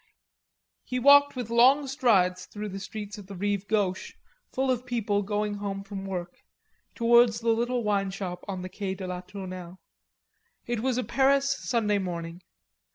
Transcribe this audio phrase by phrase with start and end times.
[0.83, 4.13] He walked with long strides through the streets of the Rive Gauche
[4.51, 6.39] full of people going home from work,
[6.95, 9.79] towards the little wine shop on the Quai de la Tournelle.
[10.65, 12.41] It was a Paris Sunday morning.